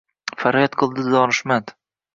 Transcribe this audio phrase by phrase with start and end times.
[0.43, 1.77] Faryod qildi donishmand.